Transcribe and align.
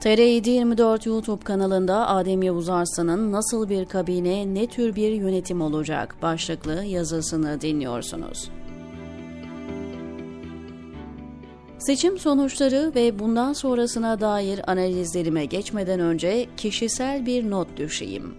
TR724 0.00 1.08
YouTube 1.08 1.44
kanalında 1.44 2.08
Adem 2.08 2.42
Yavuz 2.42 2.68
Arslan'ın 2.68 3.32
Nasıl 3.32 3.68
bir 3.68 3.84
kabine, 3.84 4.54
ne 4.54 4.66
tür 4.66 4.96
bir 4.96 5.12
yönetim 5.12 5.60
olacak 5.60 6.16
başlıklı 6.22 6.84
yazısını 6.84 7.60
dinliyorsunuz. 7.60 8.50
Seçim 11.78 12.18
sonuçları 12.18 12.92
ve 12.94 13.18
bundan 13.18 13.52
sonrasına 13.52 14.20
dair 14.20 14.70
analizlerime 14.70 15.44
geçmeden 15.44 16.00
önce 16.00 16.46
kişisel 16.56 17.26
bir 17.26 17.50
not 17.50 17.76
düşeyim. 17.76 18.34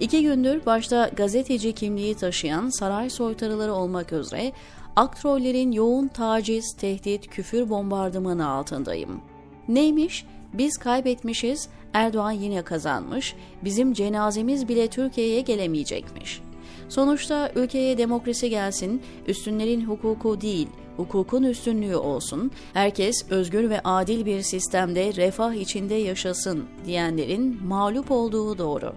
İki 0.00 0.22
gündür 0.22 0.66
başta 0.66 1.10
gazeteci 1.16 1.72
kimliği 1.72 2.14
taşıyan 2.14 2.68
saray 2.68 3.10
soytarıları 3.10 3.72
olmak 3.72 4.12
üzere 4.12 4.52
aktrollerin 4.96 5.72
yoğun 5.72 6.08
taciz, 6.08 6.76
tehdit, 6.80 7.28
küfür 7.28 7.70
bombardımanı 7.70 8.48
altındayım. 8.48 9.20
Neymiş? 9.68 10.24
Biz 10.52 10.76
kaybetmişiz, 10.76 11.68
Erdoğan 11.92 12.30
yine 12.30 12.62
kazanmış, 12.62 13.34
bizim 13.64 13.92
cenazemiz 13.92 14.68
bile 14.68 14.88
Türkiye'ye 14.88 15.40
gelemeyecekmiş. 15.40 16.40
Sonuçta 16.88 17.52
ülkeye 17.54 17.98
demokrasi 17.98 18.50
gelsin, 18.50 19.02
üstünlerin 19.26 19.84
hukuku 19.84 20.40
değil, 20.40 20.68
hukukun 20.96 21.42
üstünlüğü 21.42 21.96
olsun, 21.96 22.50
herkes 22.72 23.30
özgür 23.30 23.70
ve 23.70 23.80
adil 23.84 24.26
bir 24.26 24.42
sistemde 24.42 25.16
refah 25.16 25.52
içinde 25.52 25.94
yaşasın 25.94 26.64
diyenlerin 26.84 27.66
mağlup 27.66 28.10
olduğu 28.10 28.58
doğru. 28.58 28.92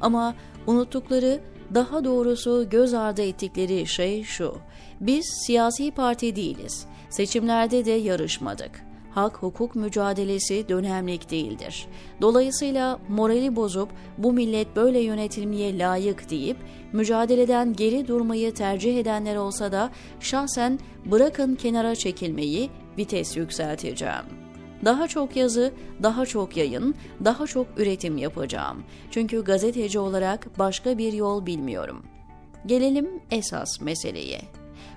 Ama 0.00 0.34
unuttukları, 0.66 1.40
daha 1.74 2.04
doğrusu 2.04 2.66
göz 2.70 2.94
ardı 2.94 3.22
ettikleri 3.22 3.86
şey 3.86 4.22
şu. 4.22 4.54
Biz 5.00 5.26
siyasi 5.46 5.90
parti 5.90 6.36
değiliz. 6.36 6.86
Seçimlerde 7.10 7.84
de 7.84 7.90
yarışmadık 7.90 8.89
hak 9.10 9.36
hukuk 9.36 9.74
mücadelesi 9.74 10.68
dönemlik 10.68 11.30
değildir. 11.30 11.86
Dolayısıyla 12.20 12.98
morali 13.08 13.56
bozup 13.56 13.88
bu 14.18 14.32
millet 14.32 14.76
böyle 14.76 15.00
yönetilmeye 15.00 15.78
layık 15.78 16.30
deyip 16.30 16.56
mücadeleden 16.92 17.72
geri 17.72 18.08
durmayı 18.08 18.54
tercih 18.54 19.00
edenler 19.00 19.36
olsa 19.36 19.72
da 19.72 19.90
şahsen 20.20 20.78
bırakın 21.04 21.54
kenara 21.54 21.94
çekilmeyi 21.94 22.70
vites 22.98 23.36
yükselteceğim. 23.36 24.24
Daha 24.84 25.08
çok 25.08 25.36
yazı, 25.36 25.72
daha 26.02 26.26
çok 26.26 26.56
yayın, 26.56 26.94
daha 27.24 27.46
çok 27.46 27.66
üretim 27.76 28.18
yapacağım. 28.18 28.82
Çünkü 29.10 29.44
gazeteci 29.44 29.98
olarak 29.98 30.58
başka 30.58 30.98
bir 30.98 31.12
yol 31.12 31.46
bilmiyorum. 31.46 32.02
Gelelim 32.66 33.08
esas 33.30 33.80
meseleye. 33.80 34.40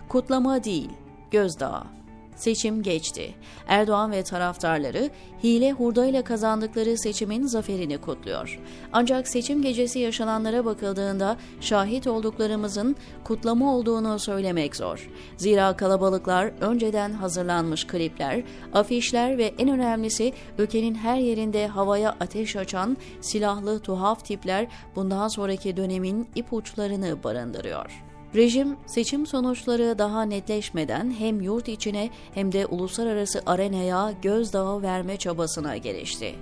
Kutlama 0.09 0.63
değil, 0.63 0.89
gözdağı. 1.31 2.02
Seçim 2.35 2.83
geçti. 2.83 3.33
Erdoğan 3.67 4.11
ve 4.11 4.23
taraftarları 4.23 5.09
hile 5.43 5.71
hurdayla 5.71 6.23
kazandıkları 6.23 6.97
seçimin 6.97 7.47
zaferini 7.47 7.97
kutluyor. 7.97 8.59
Ancak 8.93 9.27
seçim 9.27 9.61
gecesi 9.61 9.99
yaşananlara 9.99 10.65
bakıldığında 10.65 11.37
şahit 11.61 12.07
olduklarımızın 12.07 12.95
kutlama 13.23 13.75
olduğunu 13.75 14.19
söylemek 14.19 14.75
zor. 14.75 15.09
Zira 15.37 15.75
kalabalıklar 15.75 16.51
önceden 16.61 17.11
hazırlanmış 17.11 17.87
klipler, 17.87 18.43
afişler 18.73 19.37
ve 19.37 19.53
en 19.57 19.69
önemlisi 19.69 20.33
ülkenin 20.57 20.95
her 20.95 21.17
yerinde 21.17 21.67
havaya 21.67 22.09
ateş 22.19 22.55
açan 22.55 22.97
silahlı 23.21 23.79
tuhaf 23.79 24.25
tipler 24.25 24.67
bundan 24.95 25.27
sonraki 25.27 25.77
dönemin 25.77 26.27
ipuçlarını 26.35 27.23
barındırıyor. 27.23 28.12
Rejim 28.35 28.77
seçim 28.85 29.25
sonuçları 29.25 29.97
daha 29.97 30.23
netleşmeden 30.23 31.15
hem 31.19 31.41
yurt 31.41 31.67
içine 31.67 32.09
hem 32.33 32.51
de 32.51 32.65
uluslararası 32.65 33.41
arenaya 33.45 34.13
gözdağı 34.21 34.81
verme 34.81 35.17
çabasına 35.17 35.77
gelişti. 35.77 36.35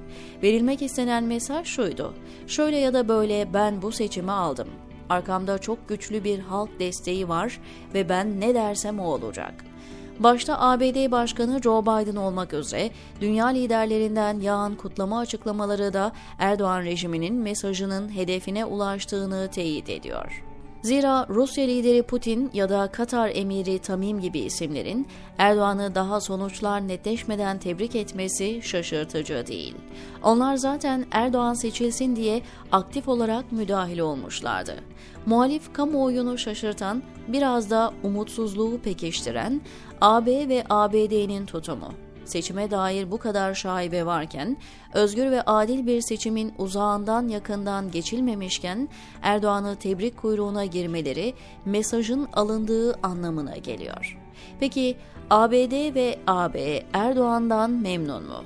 Verilmek 0.43 0.81
istenen 0.81 1.23
mesaj 1.23 1.67
şuydu. 1.67 2.13
Şöyle 2.47 2.77
ya 2.77 2.93
da 2.93 3.07
böyle 3.07 3.53
ben 3.53 3.81
bu 3.81 3.91
seçimi 3.91 4.31
aldım. 4.31 4.67
Arkamda 5.09 5.57
çok 5.57 5.89
güçlü 5.89 6.23
bir 6.23 6.39
halk 6.39 6.79
desteği 6.79 7.29
var 7.29 7.59
ve 7.93 8.09
ben 8.09 8.41
ne 8.41 8.55
dersem 8.55 8.99
o 8.99 9.03
olacak. 9.03 9.53
Başta 10.19 10.59
ABD 10.59 11.11
Başkanı 11.11 11.61
Joe 11.61 11.81
Biden 11.81 12.15
olmak 12.15 12.53
üzere 12.53 12.89
dünya 13.21 13.47
liderlerinden 13.47 14.39
yağan 14.39 14.75
kutlama 14.75 15.19
açıklamaları 15.19 15.93
da 15.93 16.11
Erdoğan 16.39 16.81
rejiminin 16.81 17.35
mesajının 17.35 18.15
hedefine 18.15 18.65
ulaştığını 18.65 19.49
teyit 19.51 19.89
ediyor. 19.89 20.50
Zira 20.83 21.25
Rusya 21.29 21.65
lideri 21.65 22.03
Putin 22.03 22.49
ya 22.53 22.69
da 22.69 22.87
Katar 22.87 23.31
emiri 23.33 23.79
Tamim 23.79 24.21
gibi 24.21 24.39
isimlerin 24.39 25.07
Erdoğan'ı 25.37 25.95
daha 25.95 26.21
sonuçlar 26.21 26.87
netleşmeden 26.87 27.57
tebrik 27.57 27.95
etmesi 27.95 28.61
şaşırtıcı 28.61 29.47
değil. 29.47 29.75
Onlar 30.23 30.55
zaten 30.55 31.05
Erdoğan 31.11 31.53
seçilsin 31.53 32.15
diye 32.15 32.41
aktif 32.71 33.07
olarak 33.07 33.51
müdahil 33.51 33.99
olmuşlardı. 33.99 34.75
Muhalif 35.25 35.73
kamuoyunu 35.73 36.37
şaşırtan, 36.37 37.03
biraz 37.27 37.69
da 37.69 37.93
umutsuzluğu 38.03 38.79
pekiştiren 38.83 39.61
AB 40.01 40.49
ve 40.49 40.63
ABD'nin 40.69 41.45
tutumu 41.45 41.93
seçime 42.25 42.71
dair 42.71 43.11
bu 43.11 43.17
kadar 43.17 43.53
şaibe 43.53 44.05
varken, 44.05 44.57
özgür 44.93 45.31
ve 45.31 45.41
adil 45.41 45.87
bir 45.87 46.01
seçimin 46.01 46.53
uzağından 46.57 47.27
yakından 47.27 47.91
geçilmemişken 47.91 48.89
Erdoğan'ı 49.21 49.75
tebrik 49.75 50.17
kuyruğuna 50.17 50.65
girmeleri 50.65 51.33
mesajın 51.65 52.27
alındığı 52.33 52.93
anlamına 53.03 53.57
geliyor. 53.57 54.17
Peki 54.59 54.97
ABD 55.29 55.95
ve 55.95 56.19
AB 56.27 56.83
Erdoğan'dan 56.93 57.71
memnun 57.71 58.23
mu? 58.23 58.43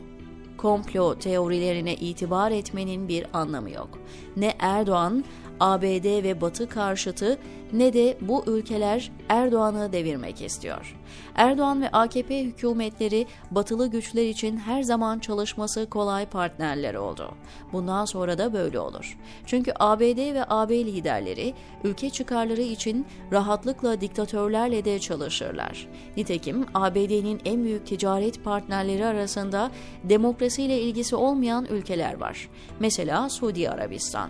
komplo 0.66 1.16
teorilerine 1.16 1.96
itibar 1.96 2.52
etmenin 2.52 3.08
bir 3.08 3.26
anlamı 3.34 3.72
yok. 3.72 3.90
Ne 4.38 4.54
Erdoğan, 4.60 5.24
ABD 5.60 6.24
ve 6.24 6.42
Batı 6.42 6.70
karşıtı 6.70 7.38
ne 7.74 7.94
de 7.94 8.18
bu 8.22 8.44
ülkeler 8.48 9.12
Erdoğan'ı 9.30 9.92
devirmek 9.94 10.42
istiyor. 10.42 10.96
Erdoğan 11.36 11.82
ve 11.82 11.90
AKP 11.90 12.44
hükümetleri 12.44 13.28
batılı 13.52 13.88
güçler 13.88 14.28
için 14.28 14.58
her 14.58 14.84
zaman 14.84 15.20
çalışması 15.20 15.90
kolay 15.90 16.26
partnerler 16.26 16.94
oldu. 16.94 17.32
Bundan 17.74 18.06
sonra 18.06 18.38
da 18.38 18.54
böyle 18.54 18.80
olur. 18.80 19.18
Çünkü 19.46 19.72
ABD 19.80 20.34
ve 20.34 20.46
AB 20.48 20.86
liderleri 20.86 21.54
ülke 21.84 22.10
çıkarları 22.10 22.62
için 22.62 23.06
rahatlıkla 23.32 24.02
diktatörlerle 24.02 24.86
de 24.86 25.00
çalışırlar. 25.00 25.88
Nitekim 26.18 26.66
ABD'nin 26.74 27.42
en 27.46 27.64
büyük 27.64 27.88
ticaret 27.88 28.44
partnerleri 28.44 29.06
arasında 29.06 29.72
demokrasiyle 30.04 30.82
ilgisi 30.82 31.16
olmayan 31.16 31.66
ülkeler 31.66 32.20
var. 32.20 32.50
Mesela 32.80 33.30
Suudi 33.30 33.70
Arabistan. 33.70 34.30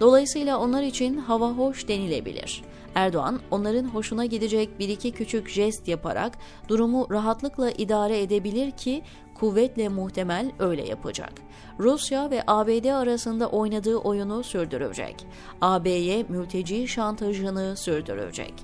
Dolayısıyla 0.00 0.58
onlar 0.58 0.82
için 0.82 1.16
hava 1.16 1.50
hoş 1.50 1.88
denilebilir. 1.88 2.62
Erdoğan 2.94 3.40
onların 3.50 3.84
hoşuna 3.84 4.24
gidecek 4.24 4.78
bir 4.78 4.88
iki 4.88 5.12
küçük 5.12 5.48
jest 5.48 5.88
yaparak 5.88 6.38
durumu 6.68 7.06
rahatlıkla 7.10 7.70
idare 7.70 8.22
edebilir 8.22 8.70
ki 8.70 9.02
kuvvetle 9.34 9.88
muhtemel 9.88 10.50
öyle 10.58 10.88
yapacak. 10.88 11.32
Rusya 11.78 12.30
ve 12.30 12.42
ABD 12.46 12.84
arasında 12.84 13.48
oynadığı 13.48 13.96
oyunu 13.96 14.42
sürdürecek. 14.42 15.26
AB'ye 15.60 16.24
mülteci 16.28 16.88
şantajını 16.88 17.76
sürdürecek. 17.76 18.54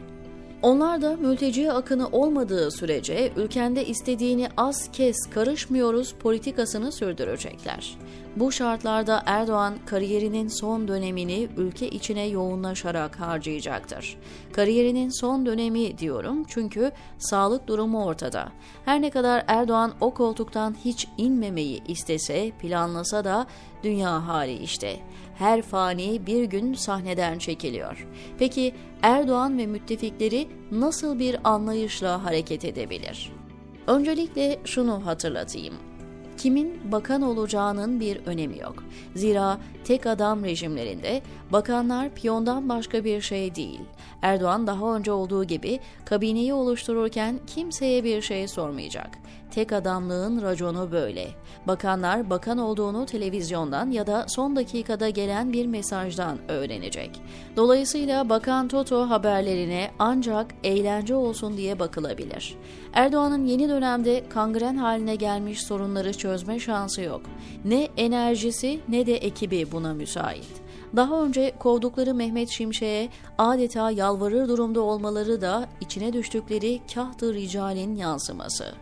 Onlar 0.63 1.03
da 1.03 1.17
mülteci 1.17 1.73
akını 1.73 2.09
olmadığı 2.09 2.71
sürece 2.71 3.33
ülkende 3.37 3.87
istediğini 3.87 4.49
az 4.57 4.93
kez 4.93 5.17
karışmıyoruz 5.31 6.13
politikasını 6.13 6.93
sürdürecekler. 6.93 7.99
Bu 8.37 8.53
şartlarda 8.53 9.23
Erdoğan 9.27 9.75
kariyerinin 9.87 10.49
son 10.49 10.89
dönemini 10.89 11.49
ülke 11.57 11.89
içine 11.89 12.27
yoğunlaşarak 12.27 13.21
harcayacaktır. 13.21 14.19
Kariyerinin 14.53 15.09
son 15.09 15.47
dönemi 15.47 15.99
diyorum 15.99 16.45
çünkü 16.49 16.93
sağlık 17.19 17.67
durumu 17.67 18.05
ortada. 18.05 18.49
Her 18.85 19.03
ne 19.03 19.11
kadar 19.11 19.45
Erdoğan 19.47 19.93
o 20.01 20.15
koltuktan 20.15 20.77
hiç 20.85 21.09
inmemeyi 21.19 21.83
istese, 21.89 22.51
planlasa 22.51 23.25
da 23.25 23.47
dünya 23.83 24.27
hali 24.27 24.53
işte. 24.53 25.01
Her 25.41 25.63
fani 25.63 26.27
bir 26.27 26.45
gün 26.45 26.75
sahneden 26.75 27.39
çekiliyor. 27.39 28.09
Peki 28.39 28.75
Erdoğan 29.03 29.59
ve 29.59 29.67
müttefikleri 29.67 30.49
nasıl 30.71 31.19
bir 31.19 31.37
anlayışla 31.45 32.25
hareket 32.25 32.65
edebilir? 32.65 33.33
Öncelikle 33.87 34.61
şunu 34.65 35.07
hatırlatayım 35.07 35.75
kimin 36.41 36.93
bakan 36.93 37.23
olacağının 37.23 38.01
bir 38.01 38.27
önemi 38.27 38.59
yok. 38.59 38.85
Zira 39.15 39.59
tek 39.85 40.07
adam 40.07 40.45
rejimlerinde 40.45 41.23
bakanlar 41.53 42.15
piyondan 42.15 42.69
başka 42.69 43.05
bir 43.05 43.21
şey 43.21 43.55
değil. 43.55 43.81
Erdoğan 44.23 44.67
daha 44.67 44.97
önce 44.97 45.13
olduğu 45.13 45.45
gibi 45.45 45.81
kabineyi 46.05 46.55
oluştururken 46.55 47.41
kimseye 47.47 48.05
bir 48.05 48.23
şey 48.23 48.49
sormayacak. 48.49 49.20
Tek 49.51 49.73
adamlığın 49.73 50.43
raconu 50.43 50.93
böyle. 50.93 51.29
Bakanlar 51.67 52.31
bakan 52.31 52.59
olduğunu 52.59 53.07
televizyondan 53.07 53.91
ya 53.91 54.07
da 54.07 54.25
son 54.29 54.57
dakikada 54.57 55.09
gelen 55.09 55.53
bir 55.53 55.67
mesajdan 55.67 56.39
öğrenecek. 56.49 57.23
Dolayısıyla 57.57 58.29
Bakan 58.29 58.69
Toto 58.69 59.11
haberlerine 59.11 59.91
ancak 59.99 60.55
eğlence 60.65 61.15
olsun 61.15 61.57
diye 61.57 61.79
bakılabilir. 61.79 62.57
Erdoğan'ın 62.93 63.47
yeni 63.47 63.69
dönemde 63.69 64.29
kangren 64.29 64.77
haline 64.77 65.17
gelmiş 65.17 65.63
sorunları 65.63 66.13
çözme 66.13 66.59
şansı 66.59 67.03
yok. 67.03 67.21
Ne 67.65 67.89
enerjisi 67.97 68.81
ne 68.89 69.07
de 69.07 69.17
ekibi 69.17 69.73
buna 69.73 69.95
müsait. 69.95 70.71
Daha 70.97 71.23
önce 71.23 71.53
kovdukları 71.59 72.15
Mehmet 72.15 72.49
Şimşek'e 72.49 73.09
adeta 73.39 73.91
yalvarır 73.91 74.49
durumda 74.49 74.81
olmaları 74.81 75.41
da 75.41 75.69
içine 75.81 76.13
düştükleri 76.13 76.81
kahtı 76.95 77.35
ricalin 77.35 77.97
yansıması. 77.97 78.75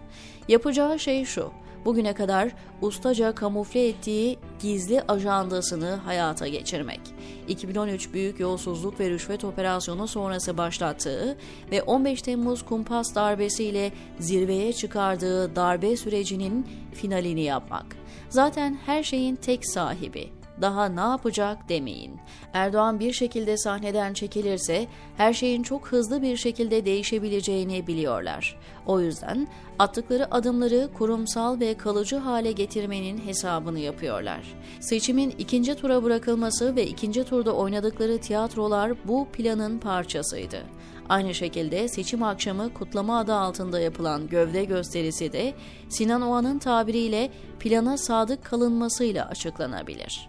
Yapacağı 0.49 0.99
şey 0.99 1.25
şu, 1.25 1.53
bugüne 1.85 2.13
kadar 2.13 2.53
ustaca 2.83 3.35
kamufle 3.35 3.89
ettiği 3.89 4.39
gizli 4.61 5.03
ajandasını 5.03 5.91
hayata 5.91 6.49
geçirmek. 6.49 7.01
2013 7.49 8.13
büyük 8.13 8.41
yolsuzluk 8.41 9.01
ve 9.01 9.11
rüşvet 9.11 9.45
operasyonu 9.45 10.09
sonrası 10.09 10.59
başlattığı 10.59 11.39
ve 11.71 11.83
15 11.83 12.23
Temmuz 12.23 12.65
kumpas 12.65 13.15
darbesiyle 13.15 13.93
zirveye 14.19 14.73
çıkardığı 14.73 15.57
darbe 15.57 15.97
sürecinin 15.97 16.67
finalini 16.95 17.43
yapmak. 17.43 17.87
Zaten 18.29 18.79
her 18.87 19.03
şeyin 19.03 19.37
tek 19.37 19.71
sahibi 19.71 20.38
daha 20.63 20.89
ne 20.89 21.01
yapacak 21.01 21.69
demeyin. 21.69 22.21
Erdoğan 22.53 23.01
bir 23.01 23.13
şekilde 23.13 23.57
sahneden 23.57 24.13
çekilirse 24.13 24.87
her 25.17 25.33
şeyin 25.33 25.63
çok 25.63 25.89
hızlı 25.89 26.23
bir 26.23 26.37
şekilde 26.37 26.85
değişebileceğini 26.85 27.87
biliyorlar. 27.87 28.57
O 28.87 29.01
yüzden 29.01 29.49
attıkları 29.79 30.35
adımları 30.35 30.89
kurumsal 30.99 31.61
ve 31.61 31.75
kalıcı 31.75 32.17
hale 32.17 32.53
getirmenin 32.53 33.19
hesabını 33.19 33.79
yapıyorlar. 33.79 34.41
Seçimin 34.81 35.35
ikinci 35.39 35.75
tura 35.75 36.03
bırakılması 36.03 36.77
ve 36.77 36.87
ikinci 36.87 37.25
turda 37.25 37.53
oynadıkları 37.53 38.19
tiyatrolar 38.19 38.93
bu 39.09 39.29
planın 39.33 39.79
parçasıydı. 39.79 40.63
Aynı 41.09 41.35
şekilde 41.35 41.89
seçim 41.89 42.23
akşamı 42.23 42.75
kutlama 42.75 43.19
adı 43.19 43.35
altında 43.35 43.81
yapılan 43.81 44.29
gövde 44.29 44.65
gösterisi 44.65 45.33
de 45.33 45.55
Sinan 45.89 46.23
Oğan'ın 46.23 46.59
tabiriyle 46.59 47.31
plana 47.61 47.97
sadık 47.97 48.45
kalınmasıyla 48.45 49.29
açıklanabilir. 49.29 50.29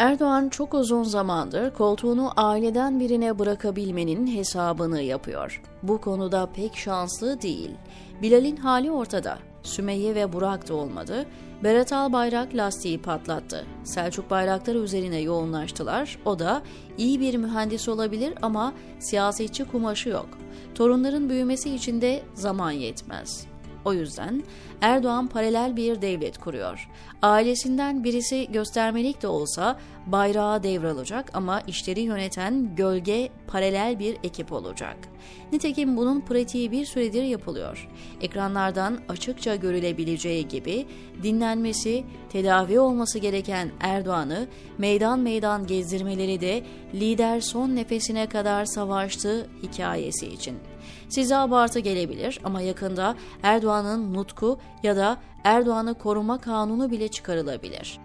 Erdoğan 0.00 0.48
çok 0.48 0.74
uzun 0.74 1.02
zamandır 1.02 1.70
koltuğunu 1.70 2.32
aileden 2.36 3.00
birine 3.00 3.38
bırakabilmenin 3.38 4.26
hesabını 4.36 5.02
yapıyor. 5.02 5.62
Bu 5.82 6.00
konuda 6.00 6.46
pek 6.46 6.76
şanslı 6.76 7.42
değil. 7.42 7.70
Bilal'in 8.22 8.56
hali 8.56 8.90
ortada. 8.90 9.38
Sümeyye 9.62 10.14
ve 10.14 10.32
Burak 10.32 10.68
da 10.68 10.74
olmadı. 10.74 11.26
Berat 11.64 11.92
Albayrak 11.92 12.54
lastiği 12.54 13.02
patlattı. 13.02 13.66
Selçuk 13.84 14.30
Bayraktar 14.30 14.74
üzerine 14.74 15.18
yoğunlaştılar. 15.18 16.18
O 16.24 16.38
da 16.38 16.62
iyi 16.98 17.20
bir 17.20 17.36
mühendis 17.36 17.88
olabilir 17.88 18.34
ama 18.42 18.72
siyasetçi 18.98 19.64
kumaşı 19.64 20.08
yok. 20.08 20.28
Torunların 20.74 21.28
büyümesi 21.28 21.74
için 21.74 22.00
de 22.00 22.22
zaman 22.34 22.70
yetmez. 22.70 23.49
O 23.84 23.92
yüzden 23.92 24.42
Erdoğan 24.80 25.26
paralel 25.26 25.76
bir 25.76 26.02
devlet 26.02 26.38
kuruyor. 26.38 26.88
Ailesinden 27.22 28.04
birisi 28.04 28.52
göstermelik 28.52 29.22
de 29.22 29.26
olsa 29.26 29.78
bayrağı 30.06 30.62
devralacak 30.62 31.30
ama 31.34 31.60
işleri 31.60 32.00
yöneten 32.00 32.76
gölge 32.76 33.30
paralel 33.46 33.98
bir 33.98 34.16
ekip 34.24 34.52
olacak. 34.52 34.96
Nitekim 35.52 35.96
bunun 35.96 36.20
pratiği 36.20 36.72
bir 36.72 36.84
süredir 36.86 37.22
yapılıyor. 37.22 37.88
Ekranlardan 38.20 38.98
açıkça 39.08 39.56
görülebileceği 39.56 40.48
gibi 40.48 40.86
dinlenmesi, 41.22 42.04
tedavi 42.32 42.80
olması 42.80 43.18
gereken 43.18 43.70
Erdoğan'ı 43.80 44.46
meydan 44.78 45.18
meydan 45.18 45.66
gezdirmeleri 45.66 46.40
de 46.40 46.62
lider 46.94 47.40
son 47.40 47.76
nefesine 47.76 48.28
kadar 48.28 48.64
savaştı 48.64 49.46
hikayesi 49.62 50.26
için. 50.26 50.69
Size 51.08 51.36
abartı 51.36 51.78
gelebilir 51.78 52.40
ama 52.44 52.60
yakında 52.60 53.14
Erdoğan'ın 53.42 54.14
nutku 54.14 54.58
ya 54.82 54.96
da 54.96 55.16
Erdoğan'ı 55.44 55.94
koruma 55.94 56.38
kanunu 56.38 56.90
bile 56.90 57.08
çıkarılabilir. 57.08 58.00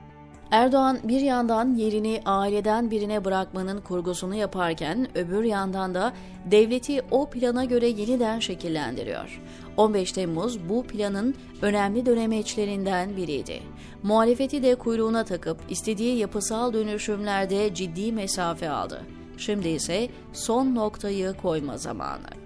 Erdoğan 0.52 1.00
bir 1.04 1.22
yandan 1.22 1.76
yerini 1.76 2.22
aileden 2.26 2.92
birine 2.92 3.26
bırakmanın 3.26 3.82
kurgusunu 3.82 4.36
yaparken 4.36 5.18
öbür 5.18 5.44
yandan 5.44 5.94
da 5.94 6.14
devleti 6.52 7.02
o 7.12 7.30
plana 7.30 7.66
göre 7.66 7.88
yeniden 7.88 8.40
şekillendiriyor. 8.40 9.42
15 9.78 10.12
Temmuz 10.12 10.70
bu 10.70 10.84
planın 10.84 11.36
önemli 11.62 12.06
dönemeçlerinden 12.06 13.18
biriydi. 13.18 13.60
Muhalefeti 14.04 14.64
de 14.64 14.76
kuyruğuna 14.76 15.24
takıp 15.24 15.58
istediği 15.70 16.18
yapısal 16.18 16.74
dönüşümlerde 16.74 17.74
ciddi 17.74 18.12
mesafe 18.12 18.70
aldı. 18.70 19.02
Şimdi 19.38 19.68
ise 19.68 20.10
son 20.34 20.76
noktayı 20.76 21.34
koyma 21.42 21.78
zamanı. 21.78 22.45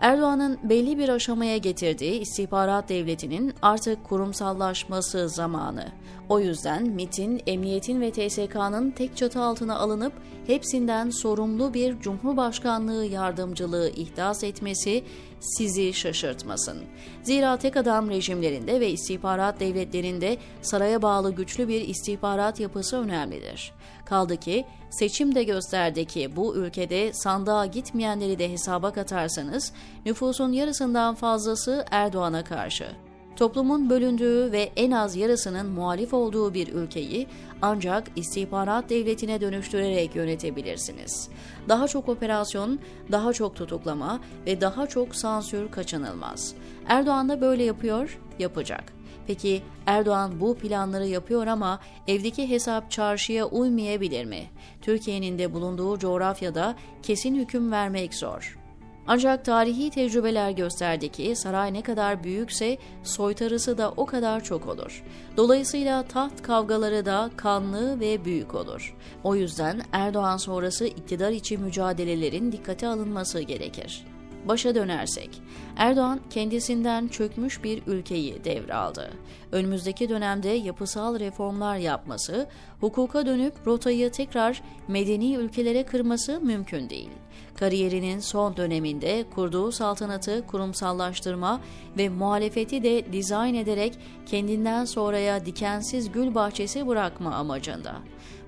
Erdoğan'ın 0.00 0.58
belli 0.62 0.98
bir 0.98 1.08
aşamaya 1.08 1.56
getirdiği 1.56 2.20
istihbarat 2.20 2.88
devletinin 2.88 3.54
artık 3.62 4.04
kurumsallaşması 4.04 5.28
zamanı. 5.28 5.84
O 6.28 6.40
yüzden 6.40 6.82
MIT'in, 6.82 7.42
emniyetin 7.46 8.00
ve 8.00 8.10
TSK'nın 8.10 8.90
tek 8.90 9.16
çatı 9.16 9.40
altına 9.40 9.78
alınıp 9.78 10.12
hepsinden 10.46 11.10
sorumlu 11.10 11.74
bir 11.74 12.00
Cumhurbaşkanlığı 12.00 13.04
yardımcılığı 13.06 13.88
ihdas 13.88 14.44
etmesi 14.44 15.04
sizi 15.40 15.92
şaşırtmasın. 15.92 16.82
Zira 17.22 17.56
tek 17.56 17.76
adam 17.76 18.10
rejimlerinde 18.10 18.80
ve 18.80 18.90
istihbarat 18.90 19.60
devletlerinde 19.60 20.36
saraya 20.62 21.02
bağlı 21.02 21.34
güçlü 21.34 21.68
bir 21.68 21.88
istihbarat 21.88 22.60
yapısı 22.60 22.96
önemlidir. 22.96 23.72
Kaldı 24.04 24.36
ki 24.36 24.64
seçim 24.90 25.34
de 25.34 25.42
gösterdi 25.42 26.04
ki 26.04 26.36
bu 26.36 26.56
ülkede 26.56 27.12
sandığa 27.12 27.66
gitmeyenleri 27.66 28.38
de 28.38 28.52
hesaba 28.52 28.92
katarsanız 28.92 29.72
nüfusun 30.06 30.52
yarısından 30.52 31.14
fazlası 31.14 31.84
Erdoğan'a 31.90 32.44
karşı. 32.44 33.03
Toplumun 33.36 33.90
bölündüğü 33.90 34.52
ve 34.52 34.70
en 34.76 34.90
az 34.90 35.16
yarısının 35.16 35.66
muhalif 35.66 36.14
olduğu 36.14 36.54
bir 36.54 36.68
ülkeyi 36.68 37.26
ancak 37.62 38.10
istihbarat 38.16 38.90
devletine 38.90 39.40
dönüştürerek 39.40 40.16
yönetebilirsiniz. 40.16 41.28
Daha 41.68 41.88
çok 41.88 42.08
operasyon, 42.08 42.78
daha 43.12 43.32
çok 43.32 43.56
tutuklama 43.56 44.20
ve 44.46 44.60
daha 44.60 44.86
çok 44.86 45.16
sansür 45.16 45.70
kaçınılmaz. 45.70 46.54
Erdoğan 46.88 47.28
da 47.28 47.40
böyle 47.40 47.64
yapıyor, 47.64 48.18
yapacak. 48.38 48.92
Peki 49.26 49.62
Erdoğan 49.86 50.40
bu 50.40 50.54
planları 50.54 51.06
yapıyor 51.06 51.46
ama 51.46 51.80
evdeki 52.08 52.48
hesap 52.50 52.90
çarşıya 52.90 53.46
uymayabilir 53.46 54.24
mi? 54.24 54.42
Türkiye'nin 54.82 55.38
de 55.38 55.54
bulunduğu 55.54 55.98
coğrafyada 55.98 56.74
kesin 57.02 57.34
hüküm 57.34 57.72
vermek 57.72 58.14
zor. 58.14 58.63
Ancak 59.06 59.44
tarihi 59.44 59.90
tecrübeler 59.90 60.50
gösterdi 60.50 61.08
ki 61.08 61.36
saray 61.36 61.72
ne 61.72 61.82
kadar 61.82 62.24
büyükse 62.24 62.78
soytarısı 63.02 63.78
da 63.78 63.92
o 63.96 64.06
kadar 64.06 64.44
çok 64.44 64.68
olur. 64.68 65.04
Dolayısıyla 65.36 66.02
taht 66.02 66.42
kavgaları 66.42 67.06
da 67.06 67.30
kanlı 67.36 68.00
ve 68.00 68.24
büyük 68.24 68.54
olur. 68.54 68.96
O 69.24 69.34
yüzden 69.34 69.82
Erdoğan 69.92 70.36
sonrası 70.36 70.86
iktidar 70.86 71.30
içi 71.30 71.58
mücadelelerin 71.58 72.52
dikkate 72.52 72.86
alınması 72.88 73.40
gerekir. 73.40 74.06
Başa 74.48 74.74
dönersek, 74.74 75.42
Erdoğan 75.76 76.20
kendisinden 76.30 77.08
çökmüş 77.08 77.64
bir 77.64 77.82
ülkeyi 77.86 78.44
devraldı. 78.44 79.10
Önümüzdeki 79.52 80.08
dönemde 80.08 80.48
yapısal 80.48 81.20
reformlar 81.20 81.76
yapması, 81.76 82.46
hukuka 82.80 83.26
dönüp 83.26 83.54
rotayı 83.66 84.10
tekrar 84.10 84.62
medeni 84.88 85.34
ülkelere 85.34 85.82
kırması 85.82 86.40
mümkün 86.40 86.90
değil. 86.90 87.10
Kariyerinin 87.54 88.18
son 88.18 88.56
döneminde 88.56 89.24
kurduğu 89.34 89.72
saltanatı 89.72 90.46
kurumsallaştırma 90.46 91.60
ve 91.98 92.08
muhalefeti 92.08 92.82
de 92.82 93.12
dizayn 93.12 93.54
ederek 93.54 93.98
kendinden 94.26 94.84
sonraya 94.84 95.46
dikensiz 95.46 96.12
gül 96.12 96.34
bahçesi 96.34 96.86
bırakma 96.86 97.34
amacında. 97.34 97.94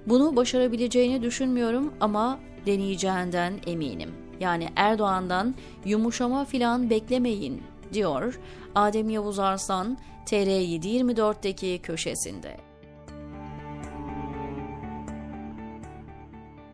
Bunu 0.07 0.37
başarabileceğini 0.37 1.23
düşünmüyorum 1.23 1.93
ama 2.01 2.39
deneyeceğinden 2.67 3.55
eminim. 3.67 4.26
Yani 4.41 4.69
Erdoğan'dan 4.77 5.55
yumuşama 5.85 6.45
filan 6.45 6.91
beklemeyin 6.91 7.63
diyor 7.93 8.41
Adem 8.75 9.11
Yavuz 9.11 9.39
Arslan 9.39 9.99
TR724'deki 10.27 11.81
köşesinde. 11.83 12.66